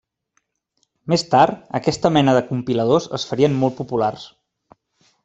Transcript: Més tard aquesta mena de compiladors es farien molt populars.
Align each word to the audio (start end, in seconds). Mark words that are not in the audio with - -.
Més 1.13 1.23
tard 1.33 1.69
aquesta 1.79 2.11
mena 2.15 2.35
de 2.37 2.43
compiladors 2.47 3.07
es 3.19 3.27
farien 3.33 3.59
molt 3.65 3.77
populars. 3.83 4.25